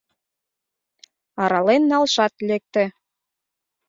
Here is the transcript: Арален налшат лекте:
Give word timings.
Арален 1.41 1.83
налшат 1.91 2.33
лекте: 2.47 2.83